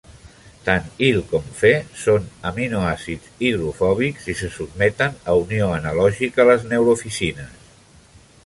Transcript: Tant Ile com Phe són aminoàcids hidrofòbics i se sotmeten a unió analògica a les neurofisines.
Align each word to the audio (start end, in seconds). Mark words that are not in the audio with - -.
Tant 0.67 0.85
Ile 1.07 1.19
com 1.33 1.43
Phe 1.59 1.69
són 2.03 2.25
aminoàcids 2.51 3.43
hidrofòbics 3.49 4.27
i 4.33 4.37
se 4.43 4.51
sotmeten 4.59 5.21
a 5.35 5.39
unió 5.45 5.71
analògica 5.79 6.45
a 6.47 6.51
les 6.53 6.67
neurofisines. 6.73 7.57